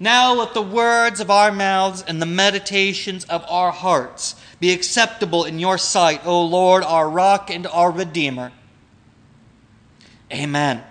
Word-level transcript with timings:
Now 0.00 0.32
let 0.34 0.54
the 0.54 0.62
words 0.62 1.18
of 1.18 1.30
our 1.30 1.50
mouths 1.50 2.04
and 2.06 2.22
the 2.22 2.26
meditations 2.26 3.24
of 3.24 3.44
our 3.48 3.72
hearts 3.72 4.36
be 4.60 4.72
acceptable 4.72 5.44
in 5.44 5.58
your 5.58 5.76
sight, 5.76 6.24
O 6.24 6.44
Lord, 6.44 6.84
our 6.84 7.10
rock 7.10 7.50
and 7.50 7.66
our 7.66 7.90
redeemer. 7.90 8.52
Amen. 10.32 10.84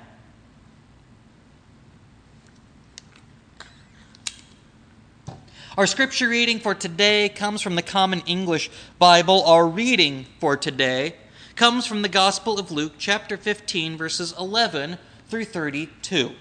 Our 5.78 5.86
scripture 5.86 6.28
reading 6.28 6.60
for 6.60 6.74
today 6.74 7.30
comes 7.30 7.62
from 7.62 7.76
the 7.76 7.84
Common 7.84 8.22
English 8.26 8.72
Bible. 8.98 9.44
Our 9.46 9.68
reading 9.68 10.26
for 10.40 10.58
today 10.58 11.16
comes 11.56 11.86
from 11.86 12.02
the 12.02 12.10
Gospel 12.10 12.60
of 12.60 12.72
Luke, 12.72 12.94
chapter 12.98 13.38
15, 13.38 13.96
verses 13.96 14.34
11 14.38 14.98
through 15.30 15.46
32. 15.46 16.32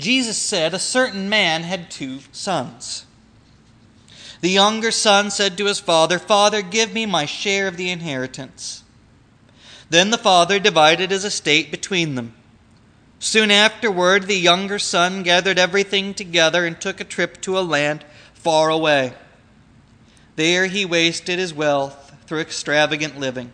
Jesus 0.00 0.36
said, 0.36 0.74
A 0.74 0.78
certain 0.78 1.28
man 1.28 1.62
had 1.62 1.90
two 1.90 2.20
sons. 2.32 3.06
The 4.40 4.50
younger 4.50 4.90
son 4.90 5.30
said 5.30 5.58
to 5.58 5.66
his 5.66 5.80
father, 5.80 6.18
Father, 6.18 6.62
give 6.62 6.92
me 6.92 7.06
my 7.06 7.26
share 7.26 7.68
of 7.68 7.76
the 7.76 7.90
inheritance. 7.90 8.82
Then 9.90 10.10
the 10.10 10.18
father 10.18 10.58
divided 10.58 11.10
his 11.10 11.24
estate 11.24 11.70
between 11.70 12.14
them. 12.14 12.34
Soon 13.18 13.50
afterward, 13.50 14.26
the 14.26 14.38
younger 14.38 14.78
son 14.78 15.22
gathered 15.22 15.58
everything 15.58 16.14
together 16.14 16.64
and 16.64 16.80
took 16.80 17.00
a 17.00 17.04
trip 17.04 17.40
to 17.42 17.58
a 17.58 17.60
land 17.60 18.04
far 18.32 18.70
away. 18.70 19.12
There 20.36 20.66
he 20.66 20.86
wasted 20.86 21.38
his 21.38 21.52
wealth 21.52 22.14
through 22.26 22.40
extravagant 22.40 23.18
living. 23.20 23.52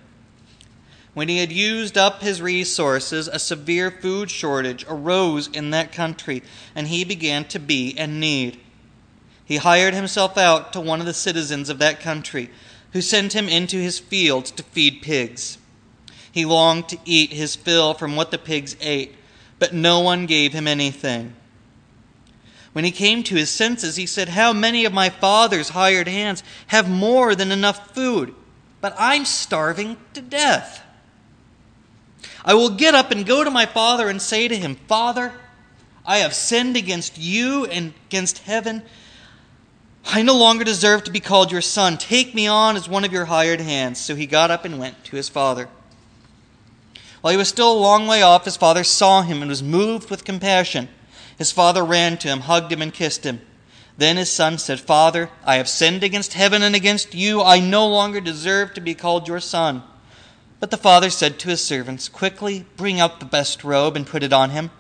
When 1.17 1.31
he 1.31 1.39
had 1.39 1.51
used 1.51 1.97
up 1.97 2.21
his 2.21 2.43
resources, 2.43 3.27
a 3.27 3.39
severe 3.39 3.91
food 3.91 4.31
shortage 4.31 4.85
arose 4.87 5.49
in 5.49 5.71
that 5.71 5.91
country, 5.91 6.43
and 6.75 6.89
he 6.89 7.05
began 7.05 7.47
to 7.47 7.59
be 7.59 7.89
in 7.89 8.21
need. 8.21 8.61
He 9.43 9.57
hired 9.57 9.95
himself 9.95 10.37
out 10.37 10.75
to 10.75 10.81
one 10.81 11.01
of 11.01 11.07
the 11.07 11.15
citizens 11.15 11.71
of 11.71 11.79
that 11.79 12.01
country, 12.01 12.51
who 12.93 13.01
sent 13.01 13.33
him 13.33 13.49
into 13.49 13.79
his 13.79 13.99
fields 13.99 14.51
to 14.51 14.63
feed 14.63 15.01
pigs. 15.01 15.57
He 16.31 16.45
longed 16.45 16.91
to 16.91 16.99
eat 17.07 17.33
his 17.33 17.57
fill 17.57 17.95
from 17.95 18.15
what 18.15 18.31
the 18.31 18.37
pigs 18.37 18.77
ate 18.83 19.15
but 19.59 19.73
no 19.73 20.01
one 20.01 20.27
gave 20.27 20.53
him 20.53 20.69
anything. 20.69 21.35
When 22.73 22.85
he 22.85 22.91
came 22.91 23.23
to 23.23 23.37
his 23.37 23.49
senses, 23.49 23.97
he 23.97 24.07
said, 24.07 24.31
How 24.31 24.53
many 24.53 24.85
of 24.85 24.93
my 24.93 25.09
father's 25.09 25.71
hired 25.71 26.09
hands 26.09 26.43
have 26.67 26.91
more 26.91 27.35
than 27.35 27.51
enough 27.51 27.95
food? 27.95 28.35
But 28.83 28.95
I'm 28.99 29.25
starving 29.25 29.97
to 30.13 30.21
death. 30.21 30.83
I 32.47 32.55
will 32.55 32.71
get 32.71 32.95
up 32.95 33.11
and 33.11 33.27
go 33.27 33.43
to 33.43 33.51
my 33.51 33.67
father 33.67 34.09
and 34.09 34.23
say 34.23 34.47
to 34.47 34.57
him, 34.57 34.77
Father, 34.87 35.33
I 36.07 36.19
have 36.19 36.33
sinned 36.33 36.77
against 36.77 37.19
you 37.19 37.67
and 37.67 37.93
against 38.09 38.39
heaven. 38.39 38.83
I 40.07 40.23
no 40.23 40.37
longer 40.37 40.63
deserve 40.63 41.03
to 41.05 41.11
be 41.11 41.19
called 41.19 41.51
your 41.51 41.61
son. 41.61 41.99
Take 41.99 42.33
me 42.33 42.47
on 42.47 42.77
as 42.77 42.89
one 42.89 43.05
of 43.05 43.13
your 43.13 43.25
hired 43.25 43.61
hands. 43.61 44.01
So 44.01 44.15
he 44.15 44.27
got 44.27 44.53
up 44.53 44.65
and 44.65 44.79
went 44.79 45.03
to 45.05 45.17
his 45.17 45.29
father. 45.29 45.69
While 47.21 47.33
he 47.33 47.37
was 47.37 47.49
still 47.49 47.73
a 47.73 47.75
long 47.75 48.07
way 48.07 48.23
off, 48.23 48.45
his 48.45 48.57
father 48.57 48.85
saw 48.85 49.23
him 49.23 49.43
and 49.43 49.49
was 49.49 49.65
moved 49.65 50.09
with 50.09 50.25
compassion. 50.25 50.89
His 51.37 51.51
father 51.51 51.85
ran 51.85 52.17
to 52.19 52.29
him, 52.29 52.41
hugged 52.41 52.73
him, 52.73 52.81
and 52.81 52.95
kissed 52.95 53.25
him. 53.25 53.41
Then 53.99 54.17
his 54.17 54.31
son 54.31 54.59
said, 54.59 54.79
Father, 54.79 55.31
I 55.45 55.57
have 55.57 55.69
sinned 55.69 56.05
against 56.05 56.35
heaven 56.35 56.63
and 56.63 56.77
against 56.77 57.15
you. 57.15 57.43
I 57.43 57.59
no 57.59 57.89
longer 57.89 58.21
deserve 58.21 58.75
to 58.75 58.81
be 58.81 58.95
called 58.95 59.27
your 59.27 59.41
son. 59.41 59.83
But 60.59 60.71
the 60.71 60.77
father 60.77 61.11
said 61.11 61.39
to 61.41 61.49
his 61.49 61.63
servants, 61.63 62.09
Quickly 62.09 62.65
bring 62.77 62.99
out 62.99 63.21
the 63.21 63.27
best 63.27 63.63
robe 63.65 63.97
and 63.97 64.07
put 64.07 64.23
it 64.23 64.33
on 64.33 64.51
him. 64.51 64.71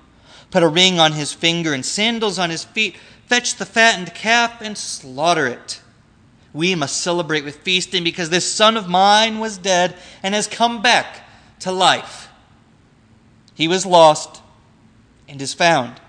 Put 0.50 0.62
a 0.62 0.68
ring 0.68 0.98
on 0.98 1.12
his 1.12 1.32
finger 1.32 1.74
and 1.74 1.84
sandals 1.84 2.38
on 2.38 2.50
his 2.50 2.64
feet. 2.64 2.96
Fetch 3.26 3.56
the 3.56 3.66
fattened 3.66 4.14
calf 4.14 4.60
and 4.60 4.78
slaughter 4.78 5.46
it. 5.46 5.82
We 6.52 6.74
must 6.74 7.02
celebrate 7.02 7.44
with 7.44 7.56
feasting 7.56 8.04
because 8.04 8.30
this 8.30 8.50
son 8.50 8.76
of 8.76 8.88
mine 8.88 9.40
was 9.40 9.58
dead 9.58 9.94
and 10.22 10.34
has 10.34 10.46
come 10.46 10.80
back 10.80 11.28
to 11.60 11.72
life. 11.72 12.28
He 13.54 13.68
was 13.68 13.84
lost 13.84 14.40
and 15.28 15.42
is 15.42 15.52
found. 15.52 16.00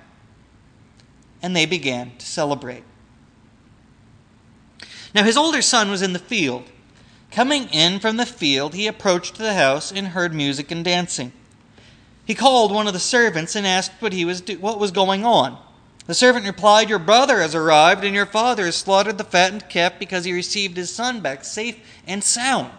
And 1.41 1.55
they 1.55 1.65
began 1.65 2.15
to 2.17 2.25
celebrate. 2.25 2.83
Now 5.13 5.23
his 5.23 5.37
older 5.37 5.61
son 5.61 5.89
was 5.89 6.01
in 6.01 6.13
the 6.13 6.19
field. 6.19 6.69
Coming 7.31 7.67
in 7.69 7.99
from 7.99 8.17
the 8.17 8.25
field, 8.25 8.73
he 8.73 8.87
approached 8.87 9.37
the 9.37 9.53
house 9.53 9.91
and 9.91 10.07
heard 10.09 10.33
music 10.33 10.71
and 10.71 10.83
dancing. 10.83 11.31
He 12.25 12.35
called 12.35 12.73
one 12.73 12.87
of 12.87 12.93
the 12.93 12.99
servants 12.99 13.55
and 13.55 13.65
asked 13.65 13.91
what, 13.99 14.13
he 14.13 14.25
was 14.25 14.41
do- 14.41 14.59
what 14.59 14.79
was 14.79 14.91
going 14.91 15.25
on. 15.25 15.57
The 16.07 16.13
servant 16.13 16.45
replied, 16.45 16.89
Your 16.89 16.99
brother 16.99 17.39
has 17.41 17.53
arrived, 17.53 18.03
and 18.03 18.15
your 18.15 18.25
father 18.25 18.65
has 18.65 18.75
slaughtered 18.75 19.17
the 19.17 19.23
fattened 19.23 19.69
calf 19.69 19.93
because 19.99 20.25
he 20.25 20.33
received 20.33 20.77
his 20.77 20.93
son 20.93 21.19
back 21.19 21.43
safe 21.43 21.77
and 22.05 22.23
sound. 22.23 22.71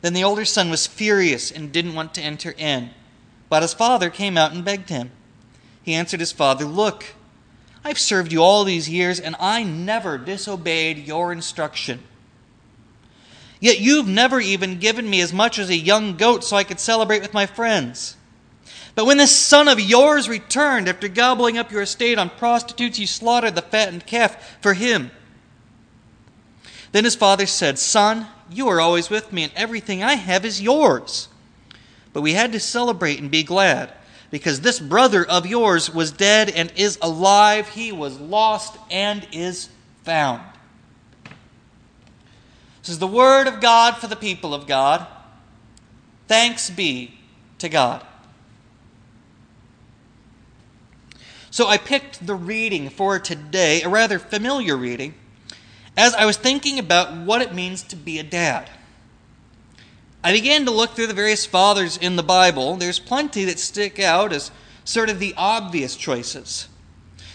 Then 0.00 0.12
the 0.12 0.24
older 0.24 0.44
son 0.44 0.70
was 0.70 0.86
furious 0.86 1.50
and 1.50 1.72
didn't 1.72 1.94
want 1.94 2.14
to 2.14 2.22
enter 2.22 2.54
in. 2.56 2.90
But 3.48 3.62
his 3.62 3.74
father 3.74 4.10
came 4.10 4.36
out 4.36 4.52
and 4.52 4.64
begged 4.64 4.90
him. 4.90 5.10
He 5.82 5.94
answered 5.94 6.20
his 6.20 6.32
father, 6.32 6.64
Look, 6.64 7.14
I've 7.82 7.98
served 7.98 8.32
you 8.32 8.42
all 8.42 8.64
these 8.64 8.88
years, 8.88 9.18
and 9.18 9.34
I 9.40 9.62
never 9.62 10.18
disobeyed 10.18 10.98
your 10.98 11.32
instruction. 11.32 12.02
Yet 13.60 13.80
you've 13.80 14.06
never 14.06 14.40
even 14.40 14.78
given 14.78 15.08
me 15.08 15.20
as 15.20 15.32
much 15.32 15.58
as 15.58 15.68
a 15.68 15.76
young 15.76 16.16
goat 16.16 16.44
so 16.44 16.56
I 16.56 16.64
could 16.64 16.78
celebrate 16.78 17.22
with 17.22 17.34
my 17.34 17.46
friends. 17.46 18.16
But 18.94 19.04
when 19.04 19.18
this 19.18 19.34
son 19.34 19.68
of 19.68 19.80
yours 19.80 20.28
returned 20.28 20.88
after 20.88 21.08
gobbling 21.08 21.58
up 21.58 21.70
your 21.70 21.82
estate 21.82 22.18
on 22.18 22.30
prostitutes, 22.30 22.98
you 22.98 23.06
slaughtered 23.06 23.54
the 23.54 23.62
fattened 23.62 24.06
calf 24.06 24.58
for 24.60 24.74
him. 24.74 25.10
Then 26.92 27.04
his 27.04 27.14
father 27.14 27.46
said, 27.46 27.78
Son, 27.78 28.26
you 28.50 28.68
are 28.68 28.80
always 28.80 29.10
with 29.10 29.32
me, 29.32 29.44
and 29.44 29.52
everything 29.54 30.02
I 30.02 30.14
have 30.14 30.44
is 30.44 30.62
yours. 30.62 31.28
But 32.12 32.22
we 32.22 32.32
had 32.32 32.52
to 32.52 32.60
celebrate 32.60 33.20
and 33.20 33.30
be 33.30 33.42
glad, 33.42 33.92
because 34.30 34.60
this 34.60 34.80
brother 34.80 35.24
of 35.24 35.46
yours 35.46 35.92
was 35.92 36.10
dead 36.10 36.50
and 36.50 36.72
is 36.74 36.98
alive. 37.02 37.68
He 37.68 37.92
was 37.92 38.18
lost 38.18 38.76
and 38.90 39.26
is 39.32 39.68
found. 40.02 40.42
This 42.88 42.94
is 42.94 43.00
the 43.00 43.06
word 43.06 43.46
of 43.46 43.60
God 43.60 43.98
for 43.98 44.06
the 44.06 44.16
people 44.16 44.54
of 44.54 44.66
God. 44.66 45.06
Thanks 46.26 46.70
be 46.70 47.18
to 47.58 47.68
God. 47.68 48.02
So 51.50 51.66
I 51.66 51.76
picked 51.76 52.26
the 52.26 52.34
reading 52.34 52.88
for 52.88 53.18
today, 53.18 53.82
a 53.82 53.90
rather 53.90 54.18
familiar 54.18 54.74
reading 54.74 55.12
as 55.98 56.14
I 56.14 56.24
was 56.24 56.38
thinking 56.38 56.78
about 56.78 57.14
what 57.14 57.42
it 57.42 57.52
means 57.52 57.82
to 57.82 57.94
be 57.94 58.18
a 58.18 58.22
dad. 58.22 58.70
I 60.24 60.32
began 60.32 60.64
to 60.64 60.70
look 60.70 60.92
through 60.92 61.08
the 61.08 61.12
various 61.12 61.44
fathers 61.44 61.98
in 61.98 62.16
the 62.16 62.22
Bible. 62.22 62.76
There's 62.76 62.98
plenty 62.98 63.44
that 63.44 63.58
stick 63.58 64.00
out 64.00 64.32
as 64.32 64.50
sort 64.84 65.10
of 65.10 65.18
the 65.18 65.34
obvious 65.36 65.94
choices. 65.94 66.68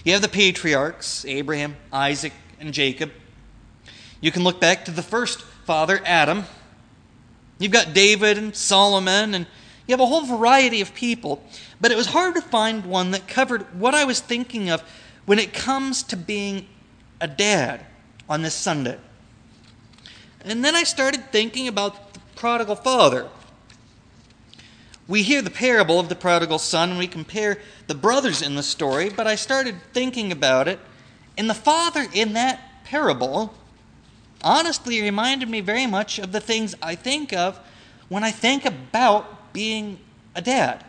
You 0.03 0.13
have 0.13 0.23
the 0.23 0.29
patriarchs 0.29 1.25
Abraham, 1.25 1.75
Isaac, 1.91 2.33
and 2.59 2.73
Jacob. 2.73 3.11
You 4.23 4.31
can 4.31 4.45
look 4.45 4.61
back 4.61 4.85
to 4.85 4.91
the 4.91 5.01
first 5.01 5.41
father, 5.41 5.99
Adam. 6.05 6.45
You've 7.59 7.73
got 7.73 7.93
David 7.93 8.37
and 8.37 8.55
Solomon, 8.55 9.35
and 9.35 9.45
you 9.85 9.91
have 9.91 9.99
a 9.99 10.05
whole 10.05 10.25
variety 10.25 10.79
of 10.79 10.93
people. 10.93 11.43
But 11.81 11.91
it 11.91 11.97
was 11.97 12.05
hard 12.05 12.35
to 12.35 12.41
find 12.41 12.85
one 12.85 13.11
that 13.11 13.27
covered 13.27 13.63
what 13.77 13.93
I 13.93 14.05
was 14.05 14.21
thinking 14.21 14.69
of 14.69 14.81
when 15.25 15.39
it 15.39 15.51
comes 15.53 16.03
to 16.03 16.15
being 16.15 16.67
a 17.19 17.27
dad 17.27 17.85
on 18.29 18.43
this 18.43 18.55
Sunday. 18.55 18.97
And 20.45 20.63
then 20.63 20.73
I 20.73 20.83
started 20.83 21.29
thinking 21.33 21.67
about 21.67 22.13
the 22.13 22.21
prodigal 22.37 22.77
father. 22.77 23.27
We 25.05 25.23
hear 25.23 25.41
the 25.41 25.49
parable 25.49 25.99
of 25.99 26.07
the 26.07 26.15
prodigal 26.15 26.59
son 26.59 26.91
and 26.91 26.97
we 26.97 27.07
compare 27.07 27.59
the 27.87 27.95
brothers 27.95 28.41
in 28.41 28.55
the 28.55 28.63
story, 28.63 29.09
but 29.09 29.27
I 29.27 29.35
started 29.35 29.75
thinking 29.91 30.31
about 30.31 30.69
it. 30.69 30.79
And 31.37 31.49
the 31.49 31.53
father 31.53 32.07
in 32.13 32.31
that 32.33 32.85
parable 32.85 33.53
honestly 34.43 35.01
reminded 35.01 35.49
me 35.49 35.61
very 35.61 35.87
much 35.87 36.19
of 36.19 36.31
the 36.31 36.39
things 36.39 36.75
I 36.81 36.95
think 36.95 37.33
of 37.33 37.59
when 38.09 38.23
I 38.23 38.31
think 38.31 38.65
about 38.65 39.53
being 39.53 39.99
a 40.35 40.41
dad. 40.41 40.83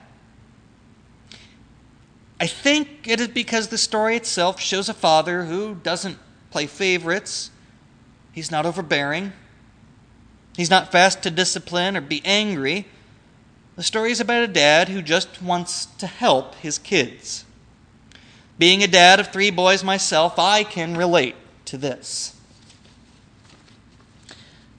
I 2.40 2.46
think 2.46 3.06
it 3.06 3.20
is 3.20 3.28
because 3.28 3.68
the 3.68 3.78
story 3.78 4.16
itself 4.16 4.60
shows 4.60 4.88
a 4.88 4.94
father 4.94 5.44
who 5.44 5.76
doesn't 5.76 6.18
play 6.50 6.66
favorites. 6.66 7.50
He's 8.32 8.50
not 8.50 8.66
overbearing. 8.66 9.32
He's 10.56 10.70
not 10.70 10.92
fast 10.92 11.22
to 11.22 11.30
discipline 11.30 11.96
or 11.96 12.00
be 12.00 12.22
angry. 12.24 12.86
The 13.76 13.82
story 13.82 14.12
is 14.12 14.20
about 14.20 14.42
a 14.42 14.48
dad 14.48 14.88
who 14.88 15.02
just 15.02 15.42
wants 15.42 15.86
to 15.98 16.06
help 16.06 16.54
his 16.56 16.78
kids. 16.78 17.44
Being 18.58 18.82
a 18.82 18.88
dad 18.88 19.18
of 19.18 19.28
three 19.32 19.50
boys 19.50 19.82
myself, 19.82 20.38
I 20.38 20.62
can 20.62 20.96
relate 20.96 21.34
to 21.66 21.76
this. 21.76 22.33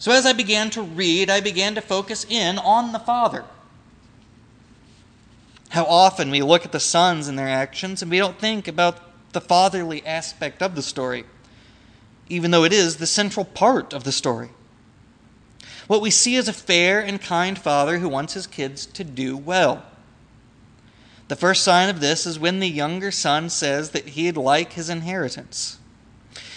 So, 0.05 0.11
as 0.11 0.27
I 0.27 0.33
began 0.33 0.69
to 0.69 0.83
read, 0.83 1.31
I 1.31 1.41
began 1.41 1.73
to 1.73 1.81
focus 1.81 2.27
in 2.29 2.59
on 2.59 2.91
the 2.91 2.99
father. 2.99 3.43
How 5.69 5.83
often 5.85 6.29
we 6.29 6.43
look 6.43 6.63
at 6.63 6.71
the 6.71 6.79
sons 6.79 7.27
and 7.27 7.39
their 7.39 7.47
actions 7.47 8.03
and 8.03 8.11
we 8.11 8.19
don't 8.19 8.37
think 8.37 8.67
about 8.67 8.99
the 9.31 9.41
fatherly 9.41 10.05
aspect 10.05 10.61
of 10.61 10.75
the 10.75 10.83
story, 10.83 11.23
even 12.29 12.51
though 12.51 12.63
it 12.63 12.71
is 12.71 12.97
the 12.97 13.07
central 13.07 13.45
part 13.45 13.93
of 13.93 14.03
the 14.03 14.11
story. 14.11 14.51
What 15.87 16.01
we 16.03 16.11
see 16.11 16.35
is 16.35 16.47
a 16.47 16.53
fair 16.53 16.99
and 16.99 17.19
kind 17.19 17.57
father 17.57 17.97
who 17.97 18.07
wants 18.07 18.35
his 18.35 18.45
kids 18.45 18.85
to 18.85 19.03
do 19.03 19.35
well. 19.35 19.83
The 21.29 21.35
first 21.35 21.63
sign 21.63 21.89
of 21.89 21.99
this 21.99 22.27
is 22.27 22.37
when 22.37 22.59
the 22.59 22.69
younger 22.69 23.09
son 23.09 23.49
says 23.49 23.89
that 23.89 24.09
he'd 24.09 24.37
like 24.37 24.73
his 24.73 24.87
inheritance. 24.87 25.79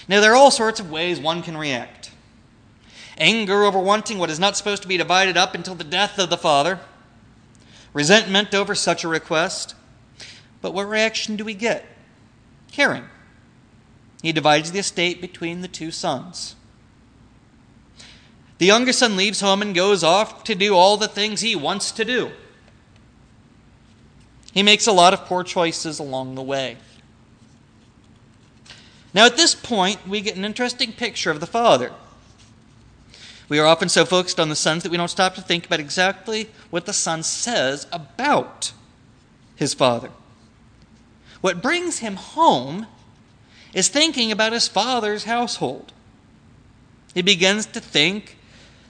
Now, 0.06 0.20
there 0.20 0.32
are 0.32 0.36
all 0.36 0.50
sorts 0.50 0.80
of 0.80 0.90
ways 0.90 1.18
one 1.18 1.42
can 1.42 1.56
react 1.56 1.97
anger 3.18 3.64
over 3.64 3.78
wanting 3.78 4.18
what 4.18 4.30
is 4.30 4.40
not 4.40 4.56
supposed 4.56 4.82
to 4.82 4.88
be 4.88 4.96
divided 4.96 5.36
up 5.36 5.54
until 5.54 5.74
the 5.74 5.84
death 5.84 6.18
of 6.18 6.30
the 6.30 6.38
father, 6.38 6.80
resentment 7.92 8.54
over 8.54 8.74
such 8.74 9.04
a 9.04 9.08
request. 9.08 9.74
But 10.60 10.72
what 10.72 10.88
reaction 10.88 11.36
do 11.36 11.44
we 11.44 11.54
get? 11.54 11.86
Caring. 12.72 13.04
He 14.22 14.32
divides 14.32 14.72
the 14.72 14.80
estate 14.80 15.20
between 15.20 15.60
the 15.60 15.68
two 15.68 15.90
sons. 15.90 16.56
The 18.58 18.66
younger 18.66 18.92
son 18.92 19.16
leaves 19.16 19.40
home 19.40 19.62
and 19.62 19.74
goes 19.74 20.02
off 20.02 20.42
to 20.44 20.54
do 20.54 20.74
all 20.74 20.96
the 20.96 21.08
things 21.08 21.40
he 21.40 21.54
wants 21.54 21.92
to 21.92 22.04
do. 22.04 22.32
He 24.52 24.62
makes 24.64 24.88
a 24.88 24.92
lot 24.92 25.12
of 25.12 25.26
poor 25.26 25.44
choices 25.44 26.00
along 26.00 26.34
the 26.34 26.42
way. 26.42 26.76
Now, 29.14 29.26
at 29.26 29.36
this 29.36 29.54
point, 29.54 30.06
we 30.06 30.20
get 30.20 30.36
an 30.36 30.44
interesting 30.44 30.92
picture 30.92 31.30
of 31.30 31.40
the 31.40 31.46
father. 31.46 31.92
We 33.48 33.58
are 33.58 33.66
often 33.66 33.88
so 33.88 34.04
focused 34.04 34.38
on 34.38 34.48
the 34.48 34.56
sons 34.56 34.82
that 34.82 34.90
we 34.90 34.98
don't 34.98 35.08
stop 35.08 35.34
to 35.34 35.40
think 35.40 35.66
about 35.66 35.80
exactly 35.80 36.50
what 36.70 36.86
the 36.86 36.92
son 36.92 37.22
says 37.22 37.86
about 37.90 38.72
his 39.56 39.74
father. 39.74 40.10
What 41.40 41.62
brings 41.62 41.98
him 41.98 42.16
home 42.16 42.86
is 43.72 43.88
thinking 43.88 44.30
about 44.30 44.52
his 44.52 44.68
father's 44.68 45.24
household. 45.24 45.92
He 47.14 47.22
begins 47.22 47.66
to 47.66 47.80
think 47.80 48.36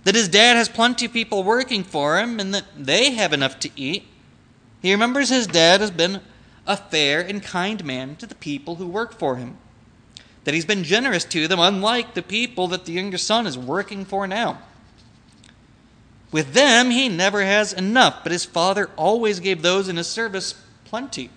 that 0.04 0.14
his 0.14 0.28
dad 0.28 0.56
has 0.56 0.68
plenty 0.68 1.06
of 1.06 1.12
people 1.12 1.42
working 1.42 1.84
for 1.84 2.18
him 2.18 2.40
and 2.40 2.54
that 2.54 2.64
they 2.76 3.12
have 3.12 3.32
enough 3.32 3.58
to 3.60 3.70
eat. 3.76 4.06
He 4.80 4.92
remembers 4.92 5.28
his 5.28 5.46
dad 5.46 5.80
has 5.80 5.90
been 5.90 6.20
a 6.66 6.76
fair 6.76 7.20
and 7.20 7.42
kind 7.42 7.84
man 7.84 8.16
to 8.16 8.26
the 8.26 8.34
people 8.34 8.76
who 8.76 8.86
work 8.86 9.14
for 9.14 9.36
him, 9.36 9.58
that 10.48 10.54
he's 10.54 10.64
been 10.64 10.82
generous 10.82 11.26
to 11.26 11.46
them, 11.46 11.60
unlike 11.60 12.14
the 12.14 12.22
people 12.22 12.68
that 12.68 12.86
the 12.86 12.92
younger 12.92 13.18
son 13.18 13.46
is 13.46 13.58
working 13.58 14.06
for 14.06 14.26
now. 14.26 14.56
With 16.32 16.54
them, 16.54 16.88
he 16.90 17.10
never 17.10 17.44
has 17.44 17.74
enough, 17.74 18.20
but 18.22 18.32
his 18.32 18.46
father 18.46 18.88
always 18.96 19.40
gave 19.40 19.60
those 19.60 19.90
in 19.90 19.98
his 19.98 20.06
service 20.06 20.54
plenty. 20.86 21.28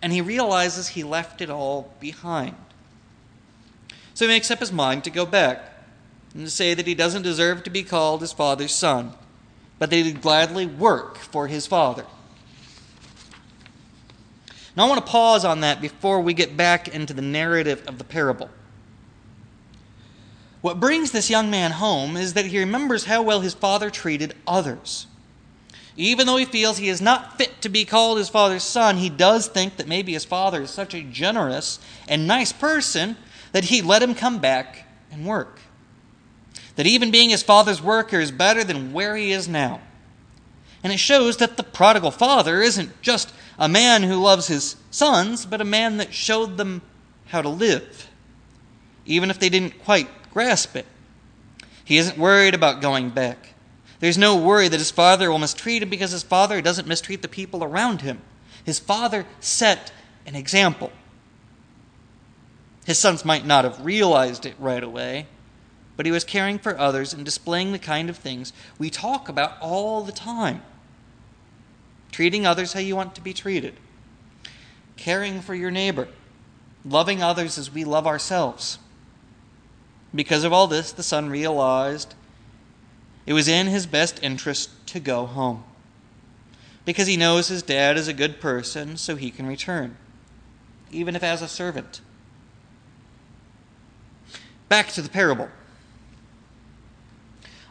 And 0.00 0.12
he 0.12 0.20
realizes 0.20 0.86
he 0.86 1.02
left 1.02 1.40
it 1.40 1.50
all 1.50 1.92
behind. 1.98 2.54
So 4.14 4.26
he 4.26 4.32
makes 4.32 4.52
up 4.52 4.60
his 4.60 4.70
mind 4.70 5.02
to 5.02 5.10
go 5.10 5.26
back 5.26 5.58
and 6.34 6.44
to 6.44 6.50
say 6.52 6.72
that 6.72 6.86
he 6.86 6.94
doesn't 6.94 7.22
deserve 7.22 7.64
to 7.64 7.70
be 7.70 7.82
called 7.82 8.20
his 8.20 8.32
father's 8.32 8.72
son 8.72 9.12
but 9.78 9.90
they 9.90 10.02
would 10.02 10.22
gladly 10.22 10.66
work 10.66 11.18
for 11.18 11.48
his 11.48 11.66
father. 11.66 12.06
Now, 14.76 14.84
I 14.84 14.88
want 14.88 15.04
to 15.04 15.10
pause 15.10 15.44
on 15.44 15.60
that 15.60 15.80
before 15.80 16.20
we 16.20 16.34
get 16.34 16.56
back 16.56 16.88
into 16.88 17.14
the 17.14 17.22
narrative 17.22 17.82
of 17.86 17.98
the 17.98 18.04
parable. 18.04 18.50
What 20.60 20.80
brings 20.80 21.12
this 21.12 21.30
young 21.30 21.50
man 21.50 21.72
home 21.72 22.16
is 22.16 22.34
that 22.34 22.46
he 22.46 22.58
remembers 22.58 23.04
how 23.04 23.22
well 23.22 23.40
his 23.40 23.54
father 23.54 23.88
treated 23.88 24.34
others. 24.46 25.06
Even 25.96 26.26
though 26.26 26.36
he 26.36 26.44
feels 26.44 26.76
he 26.76 26.88
is 26.88 27.00
not 27.00 27.38
fit 27.38 27.62
to 27.62 27.68
be 27.68 27.84
called 27.84 28.18
his 28.18 28.28
father's 28.28 28.64
son, 28.64 28.98
he 28.98 29.08
does 29.08 29.48
think 29.48 29.76
that 29.76 29.88
maybe 29.88 30.12
his 30.12 30.24
father 30.26 30.62
is 30.62 30.70
such 30.70 30.92
a 30.92 31.02
generous 31.02 31.78
and 32.06 32.26
nice 32.26 32.52
person 32.52 33.16
that 33.52 33.64
he 33.64 33.80
let 33.80 34.02
him 34.02 34.14
come 34.14 34.38
back 34.38 34.86
and 35.10 35.24
work 35.24 35.60
that 36.76 36.86
even 36.86 37.10
being 37.10 37.30
his 37.30 37.42
father's 37.42 37.82
worker 37.82 38.20
is 38.20 38.30
better 38.30 38.62
than 38.62 38.92
where 38.92 39.16
he 39.16 39.32
is 39.32 39.48
now. 39.48 39.80
And 40.84 40.92
it 40.92 40.98
shows 40.98 41.38
that 41.38 41.56
the 41.56 41.62
prodigal 41.62 42.10
father 42.10 42.62
isn't 42.62 43.02
just 43.02 43.32
a 43.58 43.68
man 43.68 44.02
who 44.02 44.16
loves 44.16 44.48
his 44.48 44.76
sons, 44.90 45.46
but 45.46 45.60
a 45.60 45.64
man 45.64 45.96
that 45.96 46.12
showed 46.12 46.56
them 46.56 46.82
how 47.26 47.42
to 47.42 47.48
live, 47.48 48.08
even 49.04 49.30
if 49.30 49.38
they 49.38 49.48
didn't 49.48 49.82
quite 49.84 50.08
grasp 50.32 50.76
it. 50.76 50.86
He 51.84 51.98
isn't 51.98 52.18
worried 52.18 52.54
about 52.54 52.82
going 52.82 53.10
back. 53.10 53.54
There's 54.00 54.18
no 54.18 54.36
worry 54.36 54.68
that 54.68 54.78
his 54.78 54.90
father 54.90 55.30
will 55.30 55.38
mistreat 55.38 55.82
him 55.82 55.88
because 55.88 56.10
his 56.10 56.22
father 56.22 56.60
doesn't 56.60 56.88
mistreat 56.88 57.22
the 57.22 57.28
people 57.28 57.64
around 57.64 58.02
him. 58.02 58.20
His 58.64 58.78
father 58.78 59.24
set 59.40 59.92
an 60.26 60.34
example. 60.34 60.92
His 62.84 62.98
sons 62.98 63.24
might 63.24 63.46
not 63.46 63.64
have 63.64 63.84
realized 63.84 64.44
it 64.44 64.54
right 64.58 64.82
away, 64.82 65.26
but 65.96 66.04
he 66.04 66.12
was 66.12 66.24
caring 66.24 66.58
for 66.58 66.78
others 66.78 67.14
and 67.14 67.24
displaying 67.24 67.72
the 67.72 67.78
kind 67.78 68.10
of 68.10 68.16
things 68.16 68.52
we 68.78 68.90
talk 68.90 69.28
about 69.28 69.56
all 69.60 70.02
the 70.02 70.12
time 70.12 70.62
treating 72.16 72.46
others 72.46 72.72
how 72.72 72.80
you 72.80 72.96
want 72.96 73.14
to 73.14 73.20
be 73.20 73.34
treated, 73.34 73.74
caring 74.96 75.42
for 75.42 75.54
your 75.54 75.70
neighbor, 75.70 76.08
loving 76.82 77.22
others 77.22 77.58
as 77.58 77.70
we 77.70 77.84
love 77.84 78.06
ourselves. 78.06 78.78
Because 80.14 80.42
of 80.42 80.50
all 80.50 80.66
this, 80.66 80.92
the 80.92 81.02
son 81.02 81.28
realized 81.28 82.14
it 83.26 83.34
was 83.34 83.48
in 83.48 83.66
his 83.66 83.84
best 83.84 84.18
interest 84.22 84.70
to 84.86 84.98
go 84.98 85.26
home. 85.26 85.62
Because 86.86 87.06
he 87.06 87.18
knows 87.18 87.48
his 87.48 87.62
dad 87.62 87.98
is 87.98 88.08
a 88.08 88.14
good 88.14 88.40
person, 88.40 88.96
so 88.96 89.16
he 89.16 89.30
can 89.30 89.46
return, 89.46 89.98
even 90.90 91.14
if 91.14 91.22
as 91.22 91.42
a 91.42 91.48
servant. 91.48 92.00
Back 94.70 94.88
to 94.92 95.02
the 95.02 95.10
parable. 95.10 95.50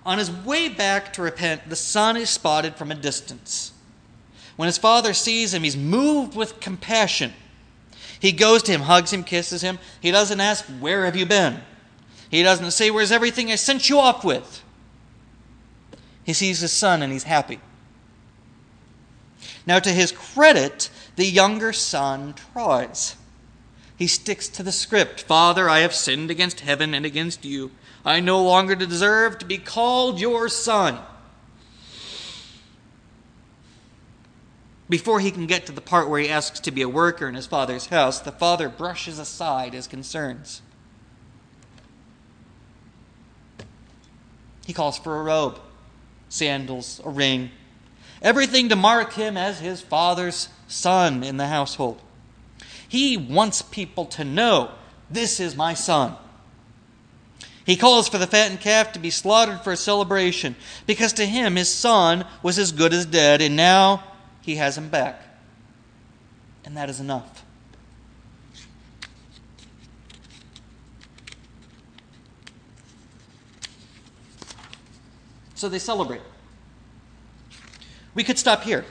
On 0.06 0.20
his 0.20 0.30
way 0.30 0.70
back 0.70 1.14
to 1.14 1.24
repent, 1.24 1.68
the 1.68 1.76
son 1.76 2.16
is 2.16 2.30
spotted 2.30 2.76
from 2.76 2.92
a 2.92 2.96
distance. 2.96 3.72
When 4.56 4.68
his 4.68 4.78
father 4.78 5.14
sees 5.14 5.54
him, 5.54 5.64
he's 5.64 5.78
moved 5.78 6.36
with 6.36 6.60
compassion. 6.60 7.34
He 8.20 8.32
goes 8.32 8.64
to 8.64 8.72
him, 8.72 8.82
hugs 8.82 9.12
him, 9.12 9.24
kisses 9.24 9.62
him. 9.62 9.80
He 10.00 10.12
doesn't 10.12 10.40
ask, 10.40 10.66
Where 10.80 11.06
have 11.06 11.16
you 11.16 11.26
been? 11.26 11.62
He 12.30 12.44
doesn't 12.44 12.72
say, 12.72 12.90
Where's 12.90 13.12
everything 13.12 13.52
I 13.52 13.56
sent 13.56 13.90
you 13.90 14.00
off 14.00 14.24
with? 14.24 14.64
He 16.24 16.34
sees 16.34 16.60
his 16.60 16.72
son 16.72 17.02
and 17.02 17.12
he's 17.12 17.24
happy. 17.24 17.60
Now, 19.68 19.80
to 19.80 19.90
his 19.90 20.12
credit, 20.12 20.90
the 21.16 21.26
younger 21.26 21.74
son 21.74 22.34
tries. 22.54 23.16
He 23.98 24.08
sticks 24.08 24.48
to 24.50 24.64
the 24.64 24.72
script 24.72 25.22
Father, 25.22 25.70
I 25.70 25.80
have 25.80 25.94
sinned 25.94 26.32
against 26.32 26.62
heaven 26.62 26.94
and 26.94 27.06
against 27.06 27.46
you. 27.46 27.72
I 28.04 28.20
no 28.20 28.44
longer 28.44 28.76
deserve 28.76 29.40
to 29.40 29.46
be 29.46 29.58
called 29.58 30.20
your 30.20 30.50
son. 30.50 31.00
Before 34.88 35.20
he 35.20 35.32
can 35.32 35.48
get 35.48 35.66
to 35.66 35.72
the 35.72 35.82
part 35.82 36.10
where 36.10 36.20
he 36.20 36.30
asks 36.30 36.60
to 36.62 36.72
be 36.72 36.84
a 36.84 36.90
worker 36.90 37.28
in 37.28 37.36
his 37.36 37.48
father's 37.48 37.88
house, 37.88 38.20
the 38.20 38.32
father 38.32 38.70
brushes 38.70 39.18
aside 39.18 39.74
his 39.74 39.88
concerns. 39.88 40.62
He 44.66 44.74
calls 44.74 44.98
for 44.98 45.20
a 45.20 45.24
robe, 45.24 45.60
sandals, 46.30 47.02
a 47.04 47.10
ring, 47.10 47.52
everything 48.22 48.70
to 48.70 48.76
mark 48.76 49.14
him 49.14 49.38
as 49.38 49.60
his 49.60 49.82
father's 49.82 50.50
son 50.68 51.24
in 51.24 51.38
the 51.38 51.48
household. 51.48 52.02
He 52.88 53.18
wants 53.18 53.62
people 53.62 54.06
to 54.06 54.24
know 54.24 54.72
this 55.10 55.40
is 55.40 55.56
my 55.56 55.74
son. 55.74 56.16
He 57.66 57.76
calls 57.76 58.08
for 58.08 58.20
the 58.20 58.28
fattened 58.28 58.62
calf 58.62 58.92
to 58.94 59.00
be 59.00 59.10
slaughtered 59.10 59.62
for 59.62 59.72
a 59.72 59.78
celebration 59.78 60.56
because 60.86 61.14
to 61.14 61.26
him 61.26 61.56
his 61.56 61.74
son 61.74 62.26
was 62.44 62.60
as 62.60 62.72
good 62.72 62.94
as 62.94 63.08
dead, 63.08 63.42
and 63.42 63.56
now 63.56 64.04
he 64.46 64.58
has 64.58 64.78
him 64.78 64.90
back. 64.90 65.24
And 66.64 66.78
that 66.78 66.88
is 66.88 67.00
enough. 67.00 67.44
So 75.56 75.68
they 75.68 75.80
celebrate. 75.80 76.22
We 78.14 78.24
could 78.24 78.38
stop 78.38 78.62
here. 78.62 78.86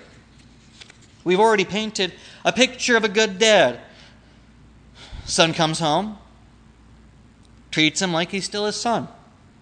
We've 1.23 1.39
already 1.39 1.65
painted 1.65 2.15
a 2.45 2.53
picture 2.53 2.97
of 2.97 3.05
a 3.05 3.09
good 3.09 3.39
dad. 3.39 3.79
Son 5.25 5.55
comes 5.55 5.79
home, 5.79 6.19
treats 7.71 8.03
him 8.03 8.13
like 8.13 8.33
he's 8.33 8.45
still 8.45 8.67
his 8.67 8.75
son. 8.75 9.07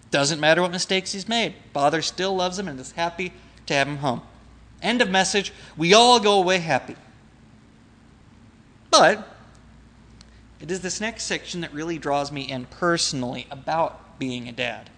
Doesn't 0.09 0.39
matter 0.39 0.63
what 0.63 0.71
mistakes 0.71 1.11
he's 1.11 1.29
made. 1.29 1.53
Father 1.71 2.01
still 2.01 2.35
loves 2.35 2.57
him 2.57 2.67
and 2.67 2.79
is 2.79 2.93
happy 2.93 3.31
to 3.67 3.75
have 3.75 3.87
him 3.87 3.97
home. 3.97 4.23
End 4.83 5.01
of 5.01 5.09
message. 5.09 5.51
We 5.75 5.95
all 5.95 6.19
go 6.19 6.37
away 6.37 6.59
happy. 6.59 6.95
But 8.91 9.27
it 10.59 10.69
is 10.69 10.81
this 10.81 11.01
next 11.01 11.23
section 11.23 11.61
that 11.61 11.73
really 11.73 11.97
draws 11.97 12.31
me 12.31 12.43
in 12.43 12.65
personally 12.65 13.47
about 13.49 14.19
being 14.19 14.47
a 14.47 14.51
dad. 14.51 14.91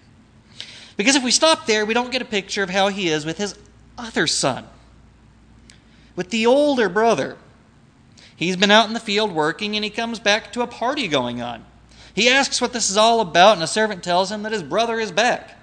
Because 0.98 1.15
if 1.15 1.24
we 1.24 1.32
stop 1.32 1.65
there, 1.65 1.86
we 1.86 1.94
don't 1.94 2.12
get 2.12 2.22
a 2.22 2.25
picture 2.25 2.63
of 2.63 2.70
how 2.70 2.89
he 2.89 3.08
is 3.10 3.25
with 3.25 3.38
his 3.38 3.56
other 3.98 4.27
son. 4.27 4.68
with 6.15 6.30
the 6.30 6.46
older 6.46 6.89
brother. 6.89 7.38
He's 8.36 8.58
been 8.58 8.72
out 8.72 8.88
in 8.88 8.94
the 8.94 9.00
field 9.00 9.32
working 9.32 9.75
and 9.75 9.84
he 9.84 9.89
comes 9.89 10.20
back 10.20 10.51
to 10.54 10.62
a 10.62 10.68
party 10.68 11.08
going 11.08 11.42
on. 11.42 11.65
He 12.13 12.30
asks 12.30 12.62
what 12.62 12.74
this 12.74 12.89
is 12.89 12.96
all 12.96 13.20
about, 13.20 13.54
and 13.54 13.63
a 13.63 13.68
servant 13.68 14.01
tells 14.01 14.32
him 14.32 14.44
that 14.44 14.54
his 14.54 14.63
brother 14.63 15.00
is 15.00 15.12
back, 15.12 15.58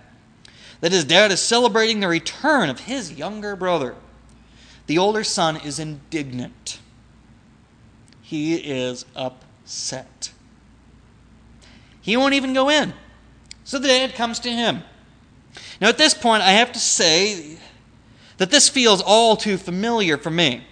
that 0.82 0.92
his 0.92 1.04
dad 1.04 1.32
is 1.32 1.40
celebrating 1.40 2.00
the 2.00 2.08
return 2.08 2.68
of 2.68 2.80
his 2.80 3.12
younger 3.12 3.56
brother. 3.56 3.94
The 4.86 4.98
older 4.98 5.24
son 5.24 5.56
is 5.56 5.78
indignant. 5.78 6.78
He 8.20 8.54
is 8.54 9.04
upset. 9.14 10.32
He 12.00 12.16
won't 12.16 12.34
even 12.34 12.52
go 12.52 12.68
in. 12.68 12.94
So 13.64 13.78
the 13.78 13.88
dad 13.88 14.14
comes 14.14 14.40
to 14.40 14.50
him. 14.50 14.82
Now, 15.80 15.88
at 15.88 15.98
this 15.98 16.14
point, 16.14 16.42
I 16.42 16.52
have 16.52 16.72
to 16.72 16.78
say 16.78 17.58
that 18.38 18.50
this 18.50 18.68
feels 18.68 19.00
all 19.00 19.36
too 19.36 19.56
familiar 19.56 20.16
for 20.16 20.30
me. 20.30 20.64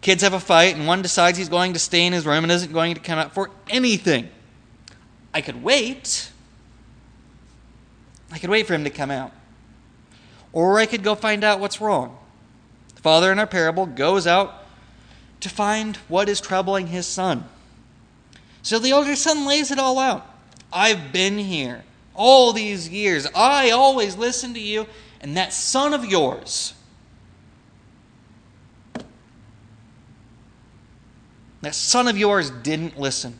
Kids 0.00 0.22
have 0.22 0.32
a 0.32 0.40
fight, 0.40 0.74
and 0.74 0.86
one 0.86 1.02
decides 1.02 1.36
he's 1.36 1.48
going 1.48 1.74
to 1.74 1.78
stay 1.78 2.06
in 2.06 2.12
his 2.12 2.24
room 2.24 2.42
and 2.42 2.50
isn't 2.50 2.72
going 2.72 2.94
to 2.94 3.00
come 3.00 3.18
out 3.18 3.34
for 3.34 3.50
anything. 3.68 4.28
I 5.34 5.42
could 5.42 5.62
wait. 5.62 6.30
I 8.32 8.38
could 8.38 8.50
wait 8.50 8.66
for 8.66 8.74
him 8.74 8.84
to 8.84 8.90
come 8.90 9.10
out. 9.10 9.32
Or 10.52 10.78
I 10.78 10.86
could 10.86 11.02
go 11.02 11.14
find 11.14 11.44
out 11.44 11.60
what's 11.60 11.80
wrong. 11.80 12.16
The 13.00 13.04
father 13.04 13.32
in 13.32 13.38
our 13.38 13.46
parable 13.46 13.86
goes 13.86 14.26
out 14.26 14.62
to 15.40 15.48
find 15.48 15.96
what 16.08 16.28
is 16.28 16.38
troubling 16.38 16.88
his 16.88 17.06
son. 17.06 17.48
So 18.60 18.78
the 18.78 18.92
older 18.92 19.16
son 19.16 19.46
lays 19.46 19.70
it 19.70 19.78
all 19.78 19.98
out. 19.98 20.26
I've 20.70 21.10
been 21.10 21.38
here 21.38 21.84
all 22.14 22.52
these 22.52 22.90
years. 22.90 23.26
I 23.34 23.70
always 23.70 24.18
listen 24.18 24.52
to 24.52 24.60
you, 24.60 24.86
and 25.22 25.34
that 25.38 25.54
son 25.54 25.94
of 25.94 26.04
yours. 26.04 26.74
That 31.62 31.74
son 31.74 32.06
of 32.06 32.18
yours 32.18 32.50
didn't 32.50 33.00
listen. 33.00 33.38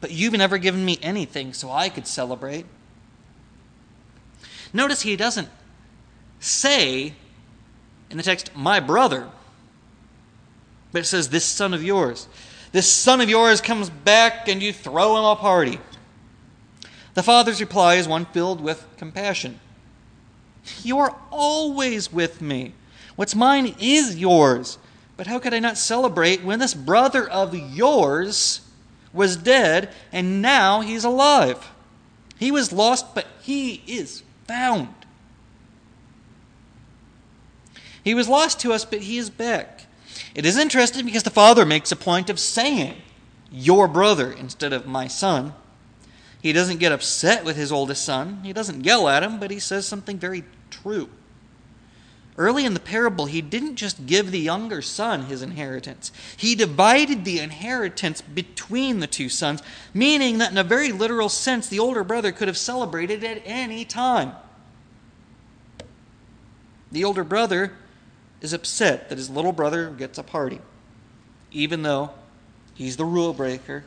But 0.00 0.10
you've 0.10 0.32
never 0.32 0.56
given 0.56 0.86
me 0.86 0.98
anything 1.02 1.52
so 1.52 1.70
I 1.70 1.90
could 1.90 2.06
celebrate. 2.06 2.64
Notice 4.72 5.02
he 5.02 5.16
doesn't 5.16 5.50
say 6.40 7.12
in 8.10 8.16
the 8.16 8.22
text, 8.22 8.50
my 8.54 8.80
brother, 8.80 9.28
but 10.92 11.00
it 11.00 11.04
says, 11.04 11.28
this 11.28 11.44
son 11.44 11.74
of 11.74 11.82
yours. 11.82 12.28
This 12.72 12.90
son 12.90 13.20
of 13.20 13.28
yours 13.28 13.60
comes 13.60 13.90
back 13.90 14.48
and 14.48 14.62
you 14.62 14.72
throw 14.72 15.16
him 15.16 15.24
a 15.24 15.36
party. 15.36 15.78
The 17.14 17.22
father's 17.22 17.60
reply 17.60 17.96
is 17.96 18.08
one 18.08 18.26
filled 18.26 18.60
with 18.60 18.86
compassion. 18.96 19.60
You 20.82 20.98
are 20.98 21.16
always 21.30 22.12
with 22.12 22.40
me. 22.40 22.74
What's 23.16 23.34
mine 23.34 23.74
is 23.80 24.16
yours. 24.16 24.78
But 25.16 25.26
how 25.26 25.40
could 25.40 25.52
I 25.52 25.58
not 25.58 25.76
celebrate 25.76 26.44
when 26.44 26.60
this 26.60 26.74
brother 26.74 27.28
of 27.28 27.54
yours 27.54 28.60
was 29.12 29.36
dead 29.36 29.92
and 30.12 30.40
now 30.40 30.80
he's 30.80 31.04
alive? 31.04 31.72
He 32.38 32.52
was 32.52 32.72
lost, 32.72 33.14
but 33.14 33.26
he 33.42 33.82
is 33.86 34.22
found. 34.46 34.94
He 38.08 38.14
was 38.14 38.26
lost 38.26 38.58
to 38.60 38.72
us, 38.72 38.86
but 38.86 39.00
he 39.00 39.18
is 39.18 39.28
back. 39.28 39.84
It 40.34 40.46
is 40.46 40.56
interesting 40.56 41.04
because 41.04 41.24
the 41.24 41.28
father 41.28 41.66
makes 41.66 41.92
a 41.92 41.96
point 41.96 42.30
of 42.30 42.40
saying, 42.40 43.02
Your 43.52 43.86
brother, 43.86 44.32
instead 44.32 44.72
of 44.72 44.86
my 44.86 45.08
son. 45.08 45.52
He 46.40 46.54
doesn't 46.54 46.78
get 46.78 46.90
upset 46.90 47.44
with 47.44 47.56
his 47.56 47.70
oldest 47.70 48.06
son. 48.06 48.40
He 48.44 48.54
doesn't 48.54 48.86
yell 48.86 49.10
at 49.10 49.22
him, 49.22 49.38
but 49.38 49.50
he 49.50 49.58
says 49.58 49.86
something 49.86 50.16
very 50.16 50.44
true. 50.70 51.10
Early 52.38 52.64
in 52.64 52.72
the 52.72 52.80
parable, 52.80 53.26
he 53.26 53.42
didn't 53.42 53.76
just 53.76 54.06
give 54.06 54.30
the 54.30 54.40
younger 54.40 54.80
son 54.80 55.24
his 55.26 55.42
inheritance, 55.42 56.10
he 56.34 56.54
divided 56.54 57.26
the 57.26 57.40
inheritance 57.40 58.22
between 58.22 59.00
the 59.00 59.06
two 59.06 59.28
sons, 59.28 59.62
meaning 59.92 60.38
that 60.38 60.50
in 60.50 60.56
a 60.56 60.64
very 60.64 60.92
literal 60.92 61.28
sense, 61.28 61.68
the 61.68 61.78
older 61.78 62.04
brother 62.04 62.32
could 62.32 62.48
have 62.48 62.56
celebrated 62.56 63.22
at 63.22 63.42
any 63.44 63.84
time. 63.84 64.32
The 66.90 67.04
older 67.04 67.22
brother 67.22 67.74
is 68.40 68.52
upset 68.52 69.08
that 69.08 69.18
his 69.18 69.30
little 69.30 69.52
brother 69.52 69.90
gets 69.90 70.18
a 70.18 70.22
party, 70.22 70.60
even 71.50 71.82
though 71.82 72.10
he's 72.74 72.96
the 72.96 73.04
rule 73.04 73.32
breaker 73.32 73.84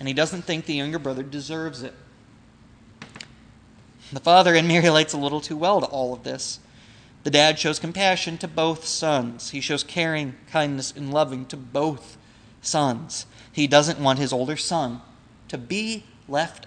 and 0.00 0.08
he 0.08 0.14
doesn't 0.14 0.42
think 0.42 0.64
the 0.64 0.74
younger 0.74 0.98
brother 0.98 1.22
deserves 1.22 1.82
it. 1.82 1.94
The 4.12 4.18
father 4.18 4.54
in 4.54 4.66
relates 4.66 5.12
a 5.12 5.18
little 5.18 5.42
too 5.42 5.58
well 5.58 5.80
to 5.80 5.86
all 5.86 6.14
of 6.14 6.24
this. 6.24 6.58
The 7.22 7.30
dad 7.30 7.58
shows 7.58 7.78
compassion 7.78 8.38
to 8.38 8.48
both 8.48 8.86
sons. 8.86 9.50
He 9.50 9.60
shows 9.60 9.84
caring, 9.84 10.36
kindness, 10.50 10.92
and 10.96 11.12
loving 11.12 11.44
to 11.46 11.56
both 11.56 12.16
sons. 12.62 13.26
He 13.52 13.66
doesn't 13.66 14.00
want 14.00 14.18
his 14.18 14.32
older 14.32 14.56
son 14.56 15.02
to 15.48 15.58
be 15.58 16.04
left 16.26 16.66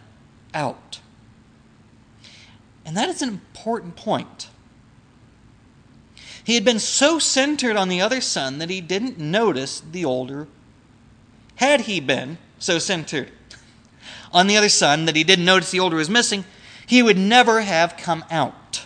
out. 0.54 1.00
And 2.86 2.96
that 2.96 3.10
is 3.10 3.24
an 3.24 3.30
important 3.30 3.96
point. 3.96 4.50
He 6.46 6.56
had 6.56 6.66
been 6.66 6.80
so 6.80 7.20
centered 7.20 7.78
on 7.78 7.88
the 7.88 8.02
other 8.02 8.20
son 8.20 8.58
that 8.58 8.70
he 8.70 8.82
didn't 8.82 9.18
notice 9.18 9.80
the 9.80 10.04
older. 10.04 10.48
Had 11.56 11.82
he 11.82 12.00
been 12.00 12.38
so 12.60 12.80
centered 12.80 13.32
on 14.34 14.48
the 14.48 14.58
other 14.58 14.70
son 14.70 15.06
that 15.06 15.16
he 15.16 15.24
didn't 15.24 15.46
notice 15.46 15.72
the 15.72 15.80
older 15.80 15.98
was 15.98 16.10
missing, 16.10 16.44
he 16.86 17.02
would 17.02 17.18
never 17.18 17.62
have 17.62 17.96
come 17.96 18.26
out. 18.30 18.86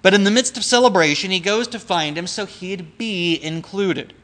But 0.00 0.14
in 0.14 0.24
the 0.24 0.30
midst 0.30 0.56
of 0.56 0.64
celebration, 0.64 1.30
he 1.30 1.40
goes 1.40 1.68
to 1.68 1.78
find 1.78 2.16
him 2.16 2.26
so 2.26 2.46
he'd 2.46 2.96
be 2.96 3.38
included. 3.42 4.14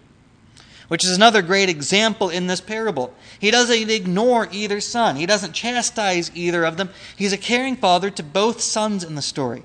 Which 0.88 1.04
is 1.04 1.16
another 1.16 1.42
great 1.42 1.68
example 1.68 2.30
in 2.30 2.46
this 2.46 2.60
parable. 2.60 3.12
He 3.38 3.50
doesn't 3.50 3.90
ignore 3.90 4.48
either 4.52 4.80
son, 4.80 5.16
he 5.16 5.26
doesn't 5.26 5.52
chastise 5.52 6.30
either 6.34 6.64
of 6.64 6.76
them. 6.76 6.90
He's 7.16 7.32
a 7.32 7.38
caring 7.38 7.76
father 7.76 8.10
to 8.10 8.22
both 8.22 8.60
sons 8.60 9.02
in 9.02 9.16
the 9.16 9.22
story. 9.22 9.64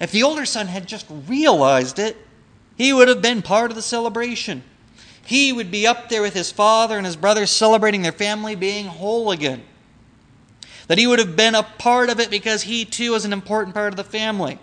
If 0.00 0.10
the 0.10 0.22
older 0.22 0.44
son 0.44 0.66
had 0.66 0.88
just 0.88 1.06
realized 1.08 1.98
it, 1.98 2.16
he 2.76 2.92
would 2.92 3.08
have 3.08 3.22
been 3.22 3.42
part 3.42 3.70
of 3.70 3.76
the 3.76 3.82
celebration. 3.82 4.62
He 5.24 5.52
would 5.52 5.70
be 5.70 5.86
up 5.86 6.08
there 6.08 6.22
with 6.22 6.34
his 6.34 6.50
father 6.50 6.96
and 6.96 7.06
his 7.06 7.16
brothers 7.16 7.50
celebrating 7.50 8.02
their 8.02 8.12
family 8.12 8.54
being 8.54 8.86
whole 8.86 9.30
again. 9.30 9.62
That 10.88 10.98
he 10.98 11.06
would 11.06 11.18
have 11.18 11.36
been 11.36 11.54
a 11.54 11.62
part 11.62 12.10
of 12.10 12.20
it 12.20 12.30
because 12.30 12.62
he 12.62 12.84
too 12.84 13.12
was 13.12 13.24
an 13.24 13.32
important 13.32 13.74
part 13.74 13.92
of 13.92 13.96
the 13.96 14.04
family. 14.04 14.58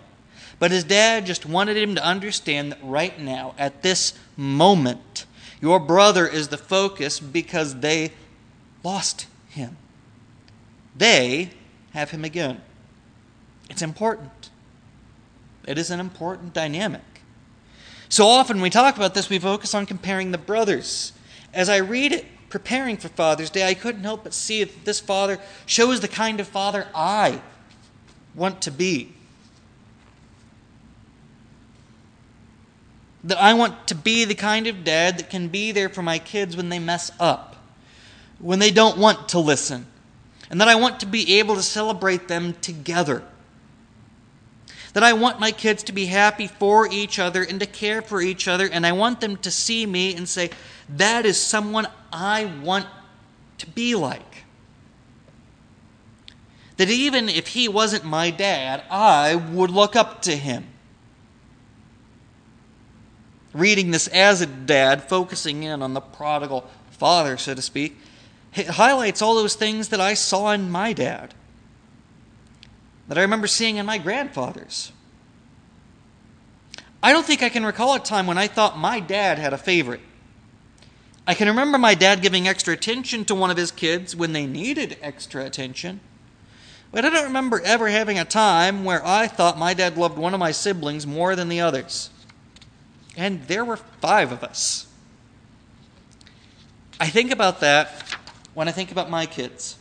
But 0.58 0.70
his 0.70 0.84
dad 0.84 1.26
just 1.26 1.44
wanted 1.44 1.76
him 1.76 1.96
to 1.96 2.04
understand 2.04 2.70
that 2.70 2.78
right 2.82 3.18
now, 3.18 3.54
at 3.58 3.82
this 3.82 4.14
moment, 4.36 5.26
your 5.60 5.80
brother 5.80 6.26
is 6.26 6.48
the 6.48 6.58
focus 6.58 7.18
because 7.18 7.80
they 7.80 8.12
lost 8.84 9.26
him. 9.48 9.76
They 10.96 11.50
have 11.92 12.10
him 12.10 12.24
again. 12.24 12.60
It's 13.68 13.82
important. 13.82 14.50
It 15.66 15.78
is 15.78 15.90
an 15.90 15.98
important 15.98 16.52
dynamic. 16.52 17.11
So 18.12 18.26
often 18.26 18.56
when 18.58 18.64
we 18.64 18.68
talk 18.68 18.98
about 18.98 19.14
this, 19.14 19.30
we 19.30 19.38
focus 19.38 19.74
on 19.74 19.86
comparing 19.86 20.32
the 20.32 20.38
brothers. 20.38 21.14
As 21.54 21.70
I 21.70 21.78
read 21.78 22.12
it, 22.12 22.26
preparing 22.50 22.98
for 22.98 23.08
Father's 23.08 23.48
Day, 23.48 23.66
I 23.66 23.72
couldn't 23.72 24.02
help 24.02 24.24
but 24.24 24.34
see 24.34 24.62
that 24.62 24.84
this 24.84 25.00
father 25.00 25.38
shows 25.64 26.00
the 26.00 26.08
kind 26.08 26.38
of 26.38 26.46
father 26.46 26.86
I 26.94 27.40
want 28.34 28.60
to 28.62 28.70
be. 28.70 29.14
That 33.24 33.40
I 33.40 33.54
want 33.54 33.88
to 33.88 33.94
be 33.94 34.26
the 34.26 34.34
kind 34.34 34.66
of 34.66 34.84
dad 34.84 35.16
that 35.16 35.30
can 35.30 35.48
be 35.48 35.72
there 35.72 35.88
for 35.88 36.02
my 36.02 36.18
kids 36.18 36.54
when 36.54 36.68
they 36.68 36.78
mess 36.78 37.10
up, 37.18 37.56
when 38.38 38.58
they 38.58 38.70
don't 38.70 38.98
want 38.98 39.30
to 39.30 39.38
listen, 39.38 39.86
and 40.50 40.60
that 40.60 40.68
I 40.68 40.74
want 40.74 41.00
to 41.00 41.06
be 41.06 41.38
able 41.38 41.54
to 41.54 41.62
celebrate 41.62 42.28
them 42.28 42.52
together. 42.60 43.22
That 44.92 45.02
I 45.02 45.14
want 45.14 45.40
my 45.40 45.52
kids 45.52 45.82
to 45.84 45.92
be 45.92 46.06
happy 46.06 46.46
for 46.46 46.86
each 46.90 47.18
other 47.18 47.42
and 47.42 47.58
to 47.60 47.66
care 47.66 48.02
for 48.02 48.20
each 48.20 48.46
other, 48.46 48.68
and 48.68 48.86
I 48.86 48.92
want 48.92 49.20
them 49.20 49.36
to 49.38 49.50
see 49.50 49.86
me 49.86 50.14
and 50.14 50.28
say, 50.28 50.50
that 50.96 51.24
is 51.24 51.40
someone 51.40 51.86
I 52.12 52.44
want 52.62 52.86
to 53.58 53.66
be 53.66 53.94
like. 53.94 54.44
That 56.76 56.90
even 56.90 57.28
if 57.28 57.48
he 57.48 57.68
wasn't 57.68 58.04
my 58.04 58.30
dad, 58.30 58.82
I 58.90 59.34
would 59.36 59.70
look 59.70 59.96
up 59.96 60.22
to 60.22 60.36
him. 60.36 60.66
Reading 63.52 63.90
this 63.90 64.08
as 64.08 64.40
a 64.40 64.46
dad, 64.46 65.08
focusing 65.08 65.62
in 65.62 65.82
on 65.82 65.94
the 65.94 66.00
prodigal 66.00 66.68
father, 66.90 67.36
so 67.36 67.54
to 67.54 67.62
speak, 67.62 67.98
highlights 68.54 69.22
all 69.22 69.34
those 69.34 69.54
things 69.54 69.88
that 69.88 70.00
I 70.00 70.14
saw 70.14 70.50
in 70.52 70.70
my 70.70 70.92
dad, 70.92 71.34
that 73.12 73.18
I 73.18 73.22
remember 73.24 73.46
seeing 73.46 73.76
in 73.76 73.84
my 73.84 73.98
grandfathers. 73.98 74.90
I 77.02 77.12
don't 77.12 77.26
think 77.26 77.42
I 77.42 77.50
can 77.50 77.62
recall 77.62 77.94
a 77.94 78.00
time 78.00 78.26
when 78.26 78.38
I 78.38 78.46
thought 78.46 78.78
my 78.78 79.00
dad 79.00 79.38
had 79.38 79.52
a 79.52 79.58
favorite. 79.58 80.00
I 81.26 81.34
can 81.34 81.46
remember 81.46 81.76
my 81.76 81.94
dad 81.94 82.22
giving 82.22 82.48
extra 82.48 82.72
attention 82.72 83.26
to 83.26 83.34
one 83.34 83.50
of 83.50 83.58
his 83.58 83.70
kids 83.70 84.16
when 84.16 84.32
they 84.32 84.46
needed 84.46 84.96
extra 85.02 85.44
attention. 85.44 86.00
But 86.90 87.04
I 87.04 87.10
don't 87.10 87.24
remember 87.24 87.60
ever 87.60 87.88
having 87.88 88.18
a 88.18 88.24
time 88.24 88.82
where 88.82 89.06
I 89.06 89.26
thought 89.26 89.58
my 89.58 89.74
dad 89.74 89.98
loved 89.98 90.16
one 90.16 90.32
of 90.32 90.40
my 90.40 90.52
siblings 90.52 91.06
more 91.06 91.36
than 91.36 91.50
the 91.50 91.60
others. 91.60 92.08
And 93.14 93.42
there 93.46 93.62
were 93.62 93.76
five 93.76 94.32
of 94.32 94.42
us. 94.42 94.86
I 96.98 97.08
think 97.08 97.30
about 97.30 97.60
that 97.60 98.04
when 98.54 98.68
I 98.68 98.72
think 98.72 98.90
about 98.90 99.10
my 99.10 99.26
kids. 99.26 99.76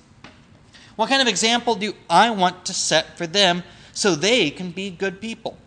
What 0.96 1.10
kind 1.10 1.22
of 1.22 1.28
example 1.28 1.76
do 1.76 1.94
I 2.10 2.30
want 2.30 2.66
to 2.66 2.74
set 2.74 3.18
for 3.18 3.26
them 3.26 3.64
so 3.94 4.16
they 4.16 4.50
can 4.50 4.72
be 4.72 4.90
good 4.90 5.22
people? 5.22 5.58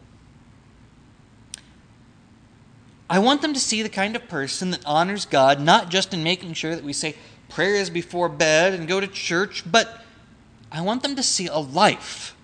I 3.08 3.18
want 3.18 3.42
them 3.42 3.52
to 3.52 3.60
see 3.60 3.82
the 3.82 3.88
kind 3.88 4.16
of 4.16 4.28
person 4.28 4.70
that 4.70 4.84
honors 4.86 5.26
God, 5.26 5.60
not 5.60 5.90
just 5.90 6.14
in 6.14 6.22
making 6.22 6.54
sure 6.54 6.74
that 6.74 6.84
we 6.84 6.92
say 6.92 7.16
prayers 7.48 7.90
before 7.90 8.28
bed 8.28 8.74
and 8.74 8.88
go 8.88 8.98
to 8.98 9.06
church, 9.06 9.62
but 9.70 10.02
I 10.72 10.80
want 10.80 11.02
them 11.02 11.14
to 11.16 11.22
see 11.22 11.46
a 11.46 11.58
life 11.58 12.34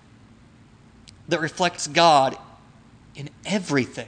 that 1.27 1.41
reflects 1.41 1.87
God 1.87 2.37
in 3.15 3.29
everything 3.45 4.07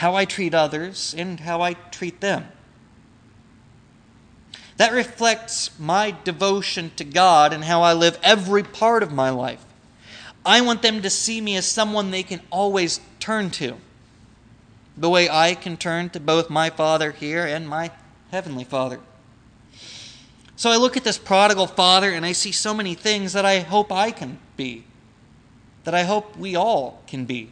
how 0.00 0.14
I 0.14 0.24
treat 0.24 0.54
others 0.54 1.14
and 1.16 1.38
how 1.40 1.60
I 1.60 1.74
treat 1.74 2.22
them. 2.22 2.46
That 4.80 4.94
reflects 4.94 5.78
my 5.78 6.16
devotion 6.24 6.90
to 6.96 7.04
God 7.04 7.52
and 7.52 7.64
how 7.64 7.82
I 7.82 7.92
live 7.92 8.18
every 8.22 8.62
part 8.62 9.02
of 9.02 9.12
my 9.12 9.28
life. 9.28 9.62
I 10.46 10.62
want 10.62 10.80
them 10.80 11.02
to 11.02 11.10
see 11.10 11.42
me 11.42 11.54
as 11.56 11.66
someone 11.66 12.10
they 12.10 12.22
can 12.22 12.40
always 12.48 12.98
turn 13.18 13.50
to 13.50 13.76
the 14.96 15.10
way 15.10 15.28
I 15.28 15.54
can 15.54 15.76
turn 15.76 16.08
to 16.08 16.18
both 16.18 16.48
my 16.48 16.70
Father 16.70 17.10
here 17.10 17.44
and 17.44 17.68
my 17.68 17.90
Heavenly 18.30 18.64
Father. 18.64 19.00
So 20.56 20.70
I 20.70 20.78
look 20.78 20.96
at 20.96 21.04
this 21.04 21.18
prodigal 21.18 21.66
father 21.66 22.10
and 22.10 22.24
I 22.24 22.32
see 22.32 22.50
so 22.50 22.72
many 22.72 22.94
things 22.94 23.34
that 23.34 23.44
I 23.44 23.58
hope 23.58 23.92
I 23.92 24.10
can 24.10 24.38
be, 24.56 24.84
that 25.84 25.94
I 25.94 26.04
hope 26.04 26.38
we 26.38 26.56
all 26.56 27.02
can 27.06 27.26
be. 27.26 27.50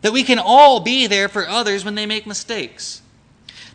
That 0.00 0.14
we 0.14 0.22
can 0.22 0.38
all 0.38 0.80
be 0.80 1.06
there 1.06 1.28
for 1.28 1.46
others 1.46 1.84
when 1.84 1.94
they 1.94 2.06
make 2.06 2.26
mistakes. 2.26 3.02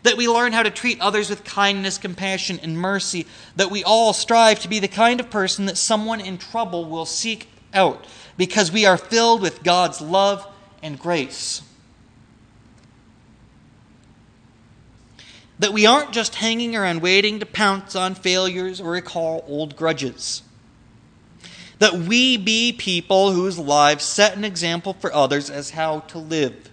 That 0.02 0.16
we 0.16 0.28
learn 0.28 0.52
how 0.52 0.62
to 0.62 0.70
treat 0.70 1.00
others 1.00 1.30
with 1.30 1.44
kindness, 1.44 1.98
compassion, 1.98 2.58
and 2.62 2.76
mercy. 2.76 3.26
That 3.56 3.70
we 3.70 3.84
all 3.84 4.12
strive 4.12 4.60
to 4.60 4.68
be 4.68 4.80
the 4.80 4.88
kind 4.88 5.20
of 5.20 5.30
person 5.30 5.66
that 5.66 5.78
someone 5.78 6.20
in 6.20 6.38
trouble 6.38 6.84
will 6.84 7.06
seek 7.06 7.48
out 7.72 8.04
because 8.36 8.72
we 8.72 8.84
are 8.84 8.96
filled 8.96 9.40
with 9.40 9.62
God's 9.62 10.00
love 10.00 10.46
and 10.82 10.98
grace. 10.98 11.62
That 15.60 15.72
we 15.72 15.86
aren't 15.86 16.10
just 16.10 16.36
hanging 16.36 16.74
around 16.74 17.02
waiting 17.02 17.38
to 17.38 17.46
pounce 17.46 17.94
on 17.94 18.16
failures 18.16 18.80
or 18.80 18.90
recall 18.90 19.44
old 19.46 19.76
grudges. 19.76 20.42
That 21.78 21.94
we 21.94 22.36
be 22.36 22.72
people 22.72 23.32
whose 23.32 23.58
lives 23.58 24.04
set 24.04 24.36
an 24.36 24.44
example 24.44 24.94
for 24.94 25.12
others 25.12 25.50
as 25.50 25.70
how 25.70 26.00
to 26.00 26.18
live. 26.18 26.71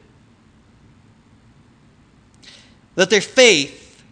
That 2.99 3.09
their 3.09 3.21
faith 3.21 4.03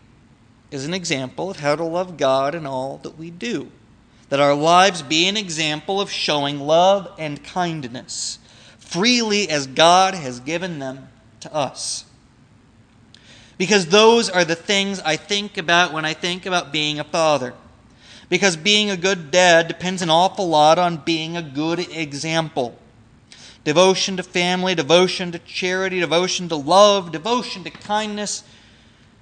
is 0.71 0.85
an 0.85 0.93
example 0.93 1.51
of 1.51 1.59
how 1.59 1.75
to 1.75 1.83
love 1.83 2.15
God 2.15 2.55
in 2.55 2.65
all 2.65 2.99
that 3.03 3.17
we 3.17 3.29
do. 3.29 3.69
That 4.29 4.39
our 4.39 4.55
lives 4.55 5.01
be 5.01 5.27
an 5.27 5.35
example 5.35 5.99
of 5.99 6.09
showing 6.09 6.61
love 6.61 7.11
and 7.19 7.43
kindness 7.43 8.39
freely 8.79 9.49
as 9.49 9.67
God 9.67 10.13
has 10.13 10.39
given 10.39 10.79
them 10.79 11.09
to 11.41 11.53
us 11.53 12.05
because 13.57 13.87
those 13.87 14.29
are 14.29 14.45
the 14.45 14.55
things 14.55 15.01
I 15.01 15.17
think 15.17 15.57
about 15.57 15.91
when 15.91 16.05
I 16.05 16.13
think 16.13 16.45
about 16.45 16.71
being 16.71 16.97
a 16.97 17.03
father. 17.03 17.53
Because 18.29 18.55
being 18.55 18.89
a 18.89 18.95
good 18.95 19.31
dad 19.31 19.67
depends 19.67 20.01
an 20.01 20.09
awful 20.09 20.47
lot 20.47 20.79
on 20.79 20.97
being 20.97 21.35
a 21.35 21.41
good 21.41 21.79
example. 21.79 22.77
Devotion 23.63 24.15
to 24.15 24.23
family, 24.23 24.75
devotion 24.75 25.31
to 25.31 25.39
charity, 25.39 25.99
devotion 25.99 26.47
to 26.49 26.55
love, 26.55 27.11
devotion 27.11 27.63
to 27.63 27.69
kindness, 27.69 28.43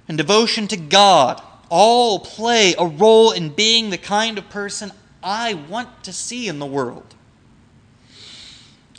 and 0.08 0.16
devotion 0.16 0.68
to 0.68 0.76
God 0.76 1.42
all 1.68 2.20
play 2.20 2.74
a 2.78 2.86
role 2.86 3.32
in 3.32 3.50
being 3.50 3.90
the 3.90 3.98
kind 3.98 4.38
of 4.38 4.48
person 4.48 4.92
I 5.22 5.54
want 5.54 6.04
to 6.04 6.12
see 6.12 6.48
in 6.48 6.58
the 6.58 6.66
world. 6.66 7.14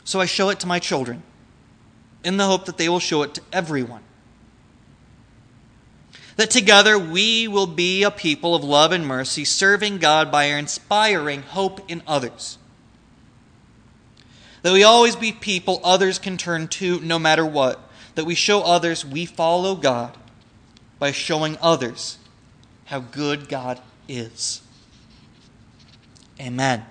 So 0.04 0.20
I 0.20 0.26
show 0.26 0.50
it 0.50 0.60
to 0.60 0.66
my 0.66 0.78
children 0.78 1.22
in 2.24 2.36
the 2.36 2.46
hope 2.46 2.66
that 2.66 2.76
they 2.76 2.88
will 2.88 3.00
show 3.00 3.22
it 3.22 3.34
to 3.34 3.42
everyone 3.52 4.02
that 6.38 6.50
together 6.50 6.96
we 6.96 7.48
will 7.48 7.66
be 7.66 8.04
a 8.04 8.12
people 8.12 8.54
of 8.54 8.62
love 8.62 8.92
and 8.92 9.04
mercy, 9.04 9.44
serving 9.44 9.98
God 9.98 10.30
by 10.30 10.44
inspiring 10.44 11.42
hope 11.42 11.80
in 11.90 12.00
others. 12.06 12.58
That 14.62 14.72
we 14.72 14.84
always 14.84 15.16
be 15.16 15.32
people 15.32 15.80
others 15.82 16.20
can 16.20 16.36
turn 16.36 16.68
to 16.68 17.00
no 17.00 17.18
matter 17.18 17.44
what. 17.44 17.80
That 18.14 18.24
we 18.24 18.36
show 18.36 18.62
others 18.62 19.04
we 19.04 19.26
follow 19.26 19.74
God 19.74 20.16
by 20.98 21.12
showing 21.12 21.56
others 21.60 22.18
how 22.86 23.00
good 23.00 23.48
God 23.48 23.80
is. 24.08 24.62
Amen. 26.40 26.84